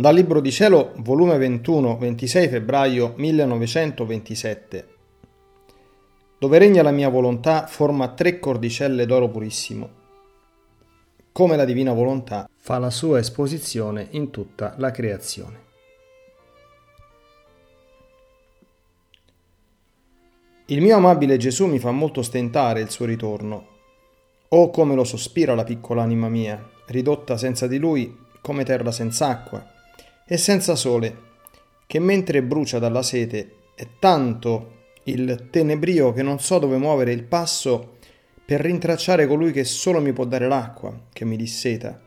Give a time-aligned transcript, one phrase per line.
[0.00, 4.88] Dal Libro di Cielo, volume 21, 26 febbraio 1927.
[6.38, 9.90] Dove regna la mia volontà forma tre cordicelle d'oro purissimo.
[11.32, 15.62] Come la divina volontà fa la sua esposizione in tutta la creazione.
[20.68, 23.66] Il mio amabile Gesù mi fa molto stentare il suo ritorno.
[24.48, 29.28] Oh come lo sospira la piccola anima mia, ridotta senza di lui come terra senza
[29.28, 29.78] acqua
[30.32, 31.16] e senza sole,
[31.88, 37.24] che mentre brucia dalla sete è tanto il tenebrio che non so dove muovere il
[37.24, 37.96] passo
[38.44, 42.00] per rintracciare colui che solo mi può dare l'acqua, che mi disseta,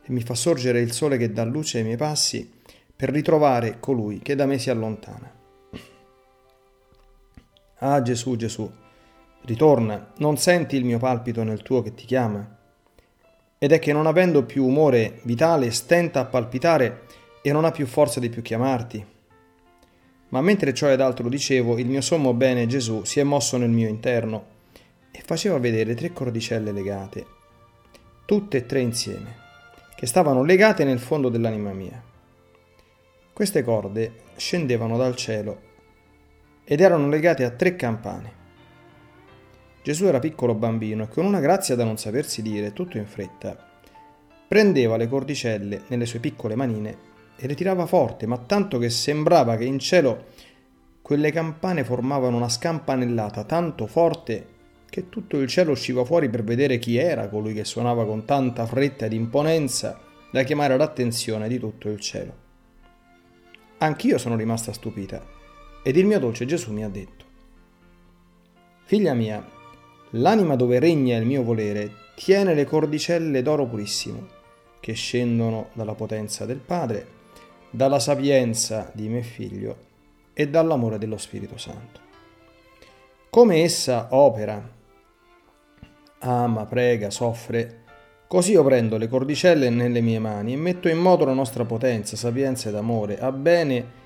[0.00, 2.48] e mi fa sorgere il sole che dà luce ai miei passi,
[2.94, 5.34] per ritrovare colui che da me si allontana.
[7.78, 8.70] Ah Gesù, Gesù,
[9.46, 12.58] ritorna, non senti il mio palpito nel tuo che ti chiama?
[13.58, 17.86] Ed è che non avendo più umore vitale stenta a palpitare e non ha più
[17.86, 19.04] forza di più chiamarti.
[20.28, 23.70] Ma mentre ciò ed altro dicevo, il mio sommo bene Gesù si è mosso nel
[23.70, 24.58] mio interno
[25.10, 27.26] e faceva vedere tre cordicelle legate,
[28.24, 29.36] tutte e tre insieme,
[29.96, 32.00] che stavano legate nel fondo dell'anima mia.
[33.32, 35.68] Queste corde scendevano dal cielo
[36.64, 38.38] ed erano legate a tre campane.
[39.82, 43.56] Gesù era piccolo bambino e con una grazia da non sapersi dire, tutto in fretta,
[44.46, 47.08] prendeva le cordicelle nelle sue piccole manine
[47.42, 50.26] e le tirava forte, ma tanto che sembrava che in cielo
[51.00, 54.46] quelle campane formavano una scampanellata tanto forte
[54.90, 58.66] che tutto il cielo usciva fuori per vedere chi era colui che suonava con tanta
[58.66, 59.98] fretta ed imponenza
[60.30, 62.48] da chiamare l'attenzione di tutto il cielo.
[63.78, 65.24] Anch'io sono rimasta stupita
[65.82, 67.24] ed il mio dolce Gesù mi ha detto,
[68.84, 69.42] Figlia mia,
[70.10, 74.26] l'anima dove regna il mio volere tiene le cordicelle d'oro purissimo
[74.78, 77.18] che scendono dalla potenza del Padre
[77.70, 79.76] dalla sapienza di mio figlio
[80.32, 82.00] e dall'amore dello Spirito Santo.
[83.30, 84.68] Come essa opera,
[86.18, 87.84] ama, prega, soffre,
[88.26, 92.16] così io prendo le cordicelle nelle mie mani e metto in moto la nostra potenza,
[92.16, 93.98] sapienza ed amore, a bene,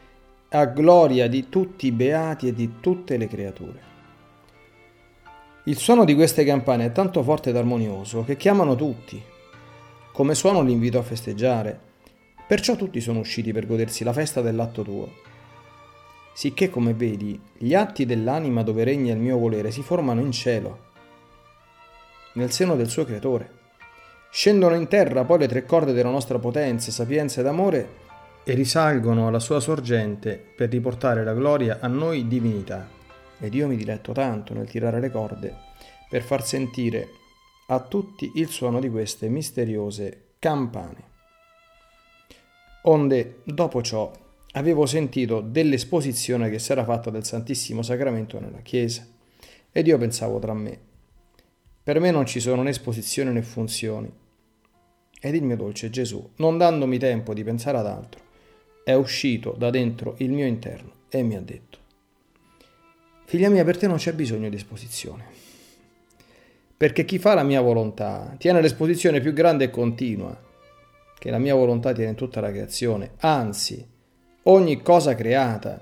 [0.51, 3.93] a gloria di tutti i beati e di tutte le creature.
[5.65, 9.21] Il suono di queste campane è tanto forte ed armonioso che chiamano tutti.
[10.13, 11.93] Come suono li invito a festeggiare
[12.47, 15.11] Perciò tutti sono usciti per godersi la festa dell'atto tuo.
[16.35, 20.93] Sicché, come vedi, gli atti dell'anima dove regna il mio volere si formano in cielo,
[22.35, 23.63] nel seno del suo creatore.
[24.31, 28.03] Scendono in terra poi le tre corde della nostra potenza, sapienza ed amore
[28.45, 32.87] e risalgono alla sua sorgente per riportare la gloria a noi divinità.
[33.39, 35.57] Ed io mi diletto tanto nel tirare le corde
[36.11, 37.09] per far sentire
[37.69, 41.13] a tutti il suono di queste misteriose campane.
[42.87, 44.13] Onde, dopo ciò,
[44.53, 49.07] avevo sentito dell'esposizione che si era fatta del Santissimo Sacramento nella Chiesa,
[49.73, 50.79] ed io pensavo tra me,
[51.83, 54.13] per me non ci sono né esposizioni né funzioni.
[55.19, 58.21] Ed il mio dolce Gesù, non dandomi tempo di pensare ad altro,
[58.85, 61.79] è uscito da dentro il mio interno e mi ha detto,
[63.25, 65.25] Figlia mia, per te non c'è bisogno di esposizione,
[66.77, 70.53] perché chi fa la mia volontà tiene l'esposizione più grande e continua
[71.25, 73.83] che la mia volontà tiene in tutta la creazione, anzi,
[74.43, 75.81] ogni cosa creata,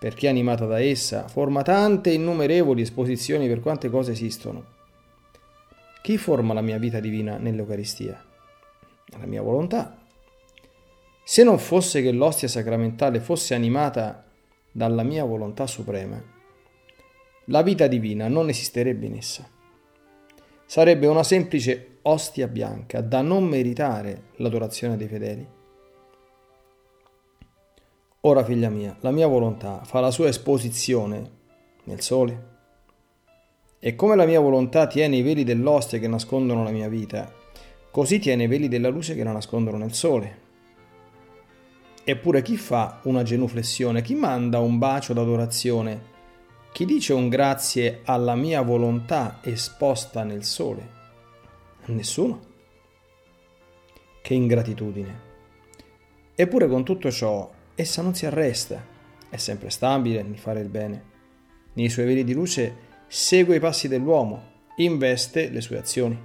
[0.00, 4.64] perché animata da essa, forma tante innumerevoli esposizioni per quante cose esistono.
[6.02, 8.20] Chi forma la mia vita divina nell'Eucaristia?
[9.16, 9.96] La mia volontà.
[11.22, 14.24] Se non fosse che l'ostia sacramentale fosse animata
[14.72, 16.20] dalla mia volontà suprema,
[17.44, 19.48] la vita divina non esisterebbe in essa.
[20.66, 25.46] Sarebbe una semplice ostia bianca da non meritare l'adorazione dei fedeli.
[28.24, 31.30] Ora, figlia mia, la mia volontà fa la sua esposizione
[31.84, 32.50] nel sole.
[33.80, 37.32] E come la mia volontà tiene i veli dell'ostia che nascondono la mia vita,
[37.90, 40.40] così tiene i veli della luce che la nascondono nel sole.
[42.04, 46.10] Eppure chi fa una genuflessione, chi manda un bacio d'adorazione,
[46.72, 51.01] chi dice un grazie alla mia volontà esposta nel sole?
[51.86, 52.40] Nessuno.
[54.22, 55.30] Che ingratitudine.
[56.36, 58.86] Eppure con tutto ciò, essa non si arresta,
[59.28, 61.10] è sempre stabile nel fare il bene.
[61.72, 66.16] Nei suoi veli di luce segue i passi dell'uomo, investe le sue azioni.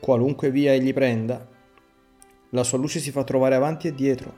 [0.00, 1.46] Qualunque via egli prenda,
[2.50, 4.34] la sua luce si fa trovare avanti e dietro,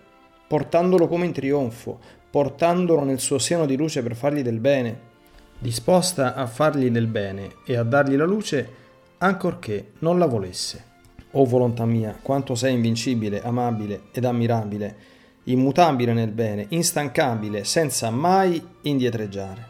[0.49, 5.11] portandolo come in trionfo, portandolo nel suo seno di luce per fargli del bene,
[5.57, 8.81] disposta a fargli del bene e a dargli la luce
[9.23, 10.91] ancorché non la volesse.
[11.35, 14.97] o volontà mia, quanto sei invincibile, amabile ed ammirabile,
[15.45, 19.67] immutabile nel bene, instancabile, senza mai indietreggiare.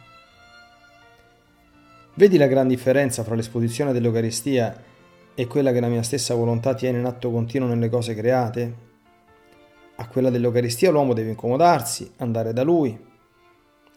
[2.14, 4.76] Vedi la gran differenza fra l'esposizione dell'Eucaristia
[5.36, 8.74] e quella che la mia stessa volontà tiene in atto continuo nelle cose create?
[9.94, 12.98] A quella dell'Eucaristia l'uomo deve incomodarsi, andare da lui,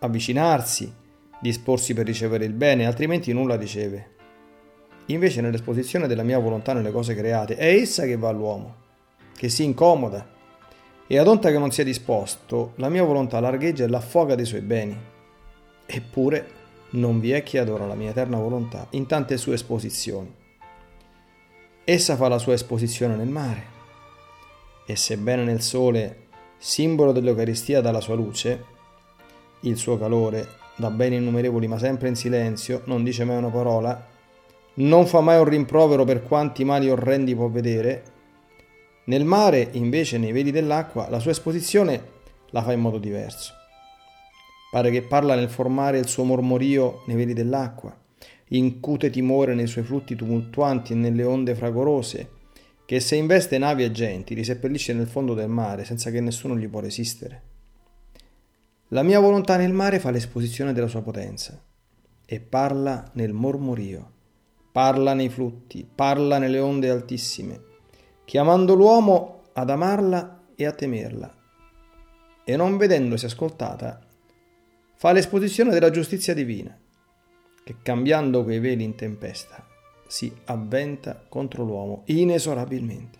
[0.01, 0.93] avvicinarsi,
[1.41, 4.13] disporsi per ricevere il bene, altrimenti nulla riceve.
[5.07, 8.75] Invece nell'esposizione della mia volontà nelle cose create è essa che va all'uomo,
[9.35, 10.33] che si incomoda,
[11.05, 14.61] e ad onta che non sia disposto, la mia volontà largheggia e l'affoga dei suoi
[14.61, 14.97] beni.
[15.85, 16.49] Eppure
[16.91, 20.33] non vi è chi adora la mia eterna volontà in tante sue esposizioni.
[21.83, 23.73] Essa fa la sua esposizione nel mare,
[24.87, 26.23] e sebbene nel sole,
[26.57, 28.65] simbolo dell'Eucaristia dà la sua luce,
[29.61, 34.13] il suo calore, da beni innumerevoli ma sempre in silenzio, non dice mai una parola,
[34.75, 38.03] non fa mai un rimprovero per quanti mali orrendi può vedere.
[39.05, 42.13] Nel mare, invece, nei veli dell'acqua, la sua esposizione
[42.49, 43.53] la fa in modo diverso.
[44.71, 47.95] Pare che parla nel formare il suo mormorio nei veli dell'acqua,
[48.49, 52.29] incute timore nei suoi flutti tumultuanti e nelle onde fragorose,
[52.85, 56.57] che se investe navi e genti li seppellisce nel fondo del mare senza che nessuno
[56.57, 57.41] gli può resistere.
[58.89, 61.59] La mia volontà nel mare fa l'esposizione della sua potenza
[62.25, 64.13] e parla nel mormorio
[64.75, 67.61] parla nei flutti, parla nelle onde altissime,
[68.25, 71.33] chiamando l'uomo ad amarla e a temerla.
[72.43, 74.05] E non vedendosi ascoltata,
[74.95, 76.77] fa l'esposizione della giustizia divina,
[77.63, 79.65] che cambiando quei veli in tempesta
[80.07, 83.19] si avventa contro l'uomo inesorabilmente.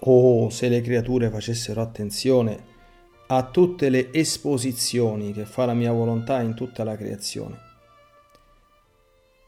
[0.00, 2.64] Oh, se le creature facessero attenzione
[3.28, 7.65] a tutte le esposizioni che fa la mia volontà in tutta la creazione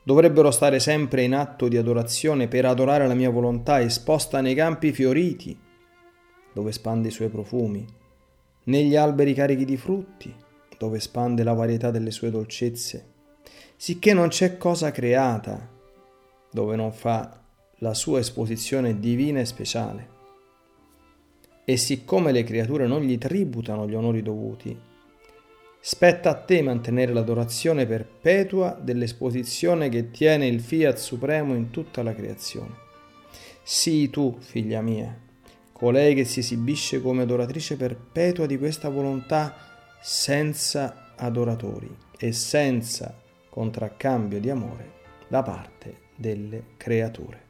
[0.09, 4.91] dovrebbero stare sempre in atto di adorazione per adorare la mia volontà esposta nei campi
[4.91, 5.55] fioriti,
[6.55, 7.85] dove spande i suoi profumi,
[8.65, 10.35] negli alberi carichi di frutti,
[10.79, 13.05] dove spande la varietà delle sue dolcezze,
[13.77, 15.69] sicché non c'è cosa creata
[16.51, 17.43] dove non fa
[17.81, 20.09] la sua esposizione divina e speciale.
[21.67, 24.75] E siccome le creature non gli tributano gli onori dovuti,
[25.81, 32.15] Spetta a te mantenere l'adorazione perpetua dell'esposizione che tiene il Fiat Supremo in tutta la
[32.15, 32.75] creazione.
[33.63, 35.17] Sii tu, figlia mia,
[35.73, 39.55] colei che si esibisce come adoratrice perpetua di questa volontà
[40.03, 44.93] senza adoratori e senza contraccambio di amore
[45.29, 47.48] da parte delle creature.